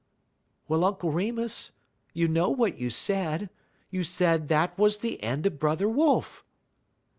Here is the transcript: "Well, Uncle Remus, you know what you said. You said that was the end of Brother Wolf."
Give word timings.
"Well, 0.67 0.83
Uncle 0.83 1.11
Remus, 1.11 1.73
you 2.11 2.27
know 2.27 2.49
what 2.49 2.79
you 2.79 2.89
said. 2.89 3.51
You 3.91 4.01
said 4.03 4.47
that 4.47 4.75
was 4.75 4.97
the 4.97 5.21
end 5.21 5.45
of 5.45 5.59
Brother 5.59 5.87
Wolf." 5.87 6.43